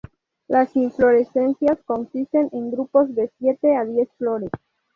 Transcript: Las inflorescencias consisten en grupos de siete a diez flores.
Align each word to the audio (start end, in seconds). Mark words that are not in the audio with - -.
Las 0.47 0.75
inflorescencias 0.75 1.77
consisten 1.85 2.49
en 2.53 2.71
grupos 2.71 3.13
de 3.13 3.31
siete 3.37 3.75
a 3.77 3.85
diez 3.85 4.09
flores. 4.17 4.49